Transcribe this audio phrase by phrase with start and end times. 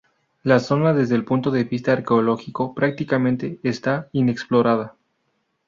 [0.41, 4.95] La zona desde el punto de vista arqueológico prácticamente está inexplorada.